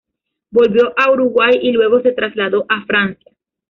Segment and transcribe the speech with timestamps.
[0.49, 3.31] Volvió a Uruguay y luego se trasladó a Francia.